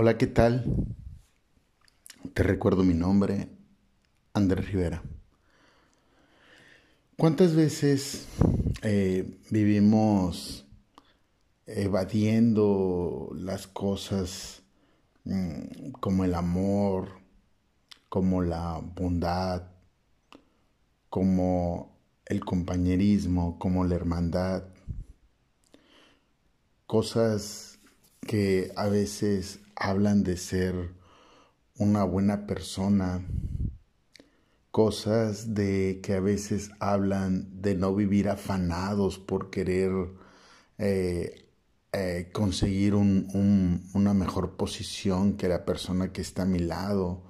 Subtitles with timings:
[0.00, 0.64] Hola, ¿qué tal?
[2.32, 3.48] Te recuerdo mi nombre,
[4.32, 5.02] Andrés Rivera.
[7.16, 8.28] ¿Cuántas veces
[8.82, 10.68] eh, vivimos
[11.66, 14.62] evadiendo las cosas
[15.24, 17.18] mm, como el amor,
[18.08, 19.64] como la bondad,
[21.10, 24.62] como el compañerismo, como la hermandad?
[26.86, 27.80] Cosas
[28.20, 30.94] que a veces hablan de ser
[31.76, 33.24] una buena persona,
[34.70, 39.92] cosas de que a veces hablan de no vivir afanados por querer
[40.78, 41.48] eh,
[41.92, 47.22] eh, conseguir una mejor posición que la persona que está a mi lado.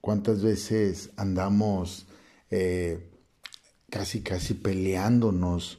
[0.00, 2.06] ¿Cuántas veces andamos
[2.50, 3.10] eh,
[3.90, 5.78] casi casi peleándonos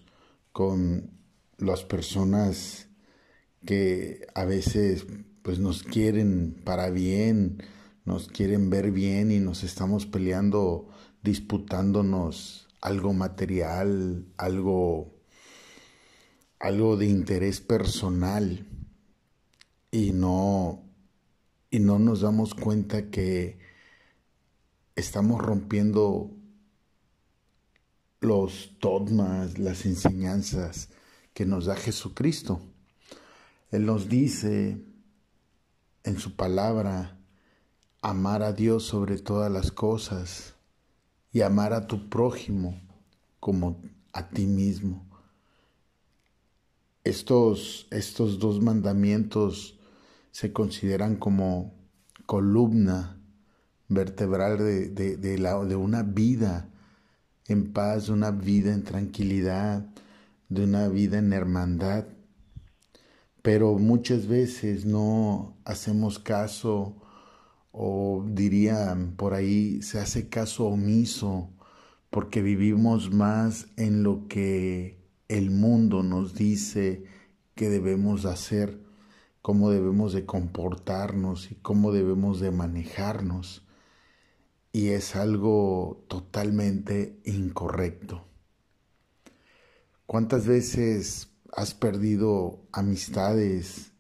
[0.52, 1.12] con
[1.58, 2.88] las personas
[3.66, 5.06] que a veces
[5.42, 7.64] pues nos quieren para bien,
[8.06, 10.90] nos quieren ver bien y nos estamos peleando,
[11.24, 15.20] disputándonos algo material, algo
[16.60, 18.68] algo de interés personal
[19.92, 20.84] y no
[21.72, 23.60] y no nos damos cuenta que
[24.96, 26.32] estamos rompiendo
[28.22, 30.90] los dogmas, las enseñanzas
[31.34, 32.60] que nos da Jesucristo.
[33.72, 34.84] Él nos dice
[36.04, 37.18] en su palabra
[38.02, 40.56] amar a Dios sobre todas las cosas
[41.32, 42.80] y amar a tu prójimo
[43.40, 43.82] como
[44.14, 45.06] a ti mismo.
[47.04, 49.80] Estos, estos dos mandamientos
[50.32, 51.74] se consideran como
[52.26, 53.20] columna
[53.88, 56.70] vertebral de, de, la, de una vida
[57.48, 59.86] en paz, de una vida en tranquilidad,
[60.48, 62.06] de una vida en hermandad
[63.52, 66.96] pero muchas veces no hacemos caso
[67.72, 71.50] o dirían por ahí se hace caso omiso
[72.12, 77.06] porque vivimos más en lo que el mundo nos dice
[77.56, 78.84] que debemos hacer,
[79.42, 83.66] cómo debemos de comportarnos y cómo debemos de manejarnos.
[84.72, 88.28] Y es algo totalmente incorrecto.
[90.06, 93.92] ¿Cuántas veces has perdido amistades,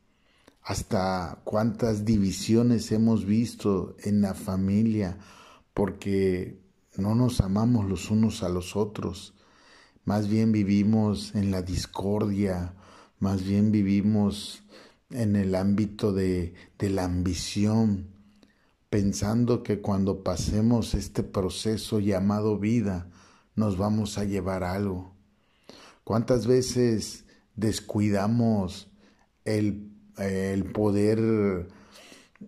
[0.62, 5.18] hasta cuántas divisiones hemos visto en la familia
[5.74, 6.62] porque
[6.98, 9.34] no nos amamos los unos a los otros,
[10.06, 12.74] más bien vivimos en la discordia,
[13.20, 14.64] más bien vivimos
[15.10, 18.08] en el ámbito de, de la ambición,
[18.90, 23.10] pensando que cuando pasemos este proceso llamado vida,
[23.56, 25.14] nos vamos a llevar algo.
[26.04, 27.26] ¿Cuántas veces
[27.60, 28.92] descuidamos
[29.46, 31.68] el, el poder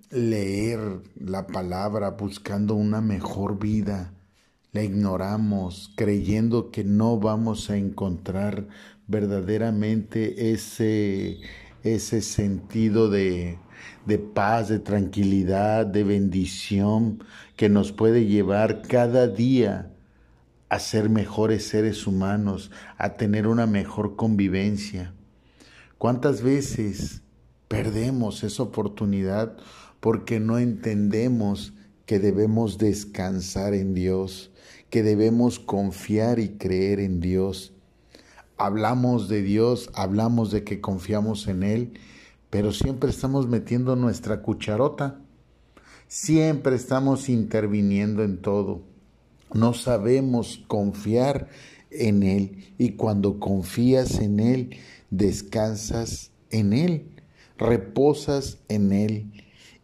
[0.09, 0.79] leer
[1.15, 4.13] la palabra buscando una mejor vida,
[4.71, 8.67] la ignoramos creyendo que no vamos a encontrar
[9.07, 11.39] verdaderamente ese,
[11.83, 13.59] ese sentido de,
[14.05, 17.21] de paz, de tranquilidad, de bendición
[17.57, 19.91] que nos puede llevar cada día
[20.71, 25.13] a ser mejores seres humanos, a tener una mejor convivencia.
[25.97, 27.23] ¿Cuántas veces
[27.67, 29.57] perdemos esa oportunidad
[29.99, 31.73] porque no entendemos
[32.05, 34.49] que debemos descansar en Dios,
[34.89, 37.73] que debemos confiar y creer en Dios?
[38.55, 41.99] Hablamos de Dios, hablamos de que confiamos en Él,
[42.49, 45.19] pero siempre estamos metiendo nuestra cucharota,
[46.07, 48.89] siempre estamos interviniendo en todo
[49.53, 51.47] no sabemos confiar
[51.89, 54.77] en Él y cuando confías en Él,
[55.09, 57.05] descansas en Él,
[57.57, 59.31] reposas en Él.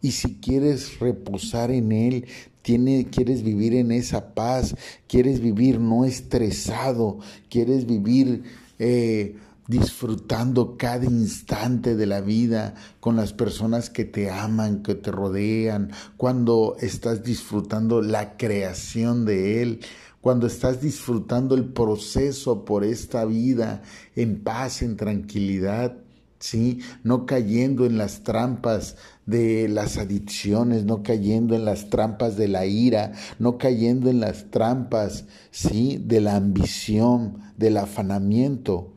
[0.00, 2.26] Y si quieres reposar en Él,
[2.62, 4.74] quieres vivir en esa paz,
[5.06, 7.18] quieres vivir no estresado,
[7.48, 8.44] quieres vivir
[8.78, 9.36] eh,
[9.68, 15.92] disfrutando cada instante de la vida con las personas que te aman, que te rodean,
[16.16, 19.80] cuando estás disfrutando la creación de Él,
[20.20, 23.82] cuando estás disfrutando el proceso por esta vida
[24.16, 25.96] en paz, en tranquilidad,
[26.38, 26.80] ¿sí?
[27.04, 32.64] No cayendo en las trampas de las adicciones, no cayendo en las trampas de la
[32.64, 36.02] ira, no cayendo en las trampas, ¿sí?
[36.02, 38.94] De la ambición, del afanamiento.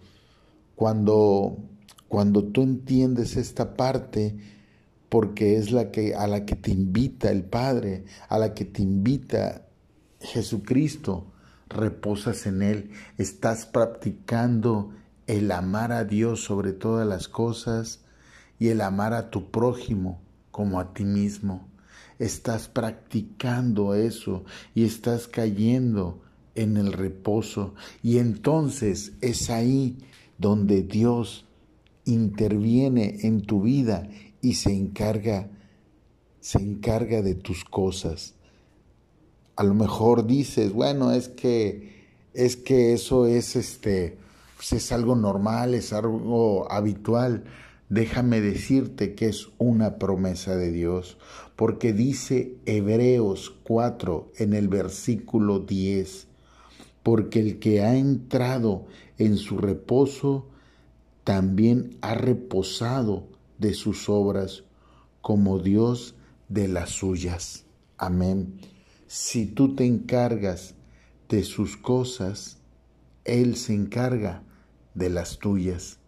[0.75, 1.57] Cuando,
[2.07, 4.37] cuando tú entiendes esta parte,
[5.09, 8.81] porque es la que a la que te invita el Padre, a la que te
[8.81, 9.67] invita
[10.21, 11.31] Jesucristo,
[11.67, 14.91] reposas en él, estás practicando
[15.27, 18.01] el amar a Dios sobre todas las cosas
[18.59, 20.21] y el amar a tu prójimo
[20.51, 21.67] como a ti mismo.
[22.19, 24.45] Estás practicando eso
[24.75, 26.21] y estás cayendo
[26.55, 27.73] en el reposo.
[28.03, 29.97] Y entonces es ahí
[30.41, 31.45] donde Dios
[32.03, 34.09] interviene en tu vida
[34.41, 35.49] y se encarga
[36.41, 38.33] se encarga de tus cosas.
[39.55, 42.01] A lo mejor dices, bueno, es que
[42.33, 44.17] es que eso es este
[44.55, 47.45] pues es algo normal, es algo habitual.
[47.89, 51.17] Déjame decirte que es una promesa de Dios,
[51.55, 56.27] porque dice Hebreos 4 en el versículo 10,
[57.03, 58.85] porque el que ha entrado
[59.17, 60.47] en su reposo
[61.23, 63.27] también ha reposado
[63.57, 64.63] de sus obras,
[65.21, 66.15] como Dios
[66.49, 67.65] de las suyas.
[67.97, 68.59] Amén.
[69.07, 70.75] Si tú te encargas
[71.29, 72.57] de sus cosas,
[73.23, 74.43] Él se encarga
[74.95, 75.99] de las tuyas.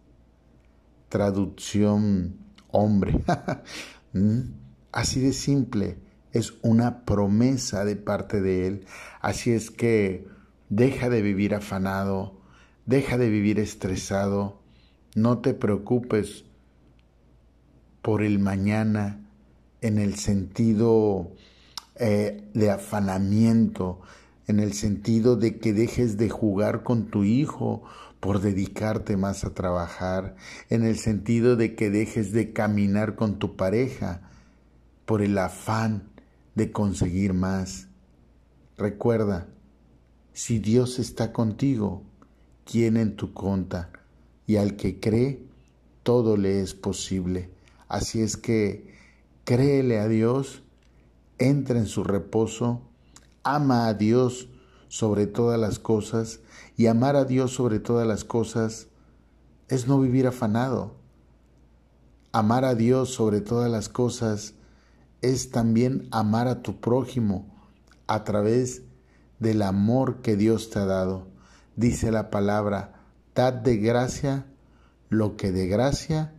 [1.08, 2.36] Traducción
[2.68, 3.20] hombre.
[4.12, 4.40] ¿Mm?
[4.90, 5.98] Así de simple.
[6.32, 8.86] Es una promesa de parte de Él.
[9.20, 10.26] Así es que
[10.68, 12.40] deja de vivir afanado,
[12.86, 14.60] deja de vivir estresado,
[15.14, 16.44] no te preocupes
[18.02, 19.20] por el mañana,
[19.80, 21.32] en el sentido
[21.96, 24.00] eh, de afanamiento,
[24.46, 27.82] en el sentido de que dejes de jugar con tu hijo
[28.18, 30.36] por dedicarte más a trabajar,
[30.70, 34.22] en el sentido de que dejes de caminar con tu pareja
[35.04, 36.08] por el afán
[36.54, 37.88] de conseguir más.
[38.78, 39.48] Recuerda,
[40.34, 42.02] si Dios está contigo,
[42.64, 43.90] ¿quién en tu conta?
[44.48, 45.46] Y al que cree,
[46.02, 47.50] todo le es posible.
[47.86, 48.92] Así es que
[49.44, 50.64] créele a Dios,
[51.38, 52.82] entra en su reposo,
[53.44, 54.48] ama a Dios
[54.88, 56.40] sobre todas las cosas
[56.76, 58.88] y amar a Dios sobre todas las cosas
[59.68, 60.96] es no vivir afanado.
[62.32, 64.54] Amar a Dios sobre todas las cosas
[65.22, 67.46] es también amar a tu prójimo
[68.08, 68.82] a través
[69.44, 71.28] del amor que Dios te ha dado.
[71.76, 73.04] Dice la palabra,
[73.34, 74.46] dad de gracia
[75.10, 76.34] lo que de gracia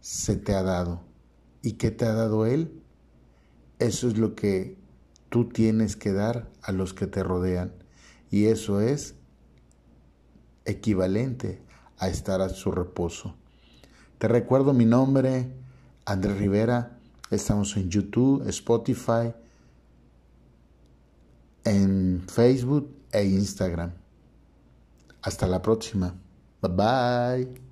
[0.00, 1.02] se te ha dado.
[1.62, 2.80] ¿Y qué te ha dado Él?
[3.80, 4.78] Eso es lo que
[5.30, 7.72] tú tienes que dar a los que te rodean.
[8.30, 9.14] Y eso es
[10.64, 11.62] equivalente
[11.98, 13.34] a estar a su reposo.
[14.18, 15.52] Te recuerdo mi nombre,
[16.04, 16.98] Andrés Rivera.
[17.30, 19.32] Estamos en YouTube, Spotify,
[21.64, 23.92] en Facebook e Instagram.
[25.22, 26.14] Hasta la próxima.
[26.60, 27.63] Bye bye.